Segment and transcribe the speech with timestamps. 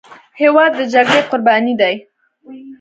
[0.41, 1.95] هېواد د جګړې قرباني دی.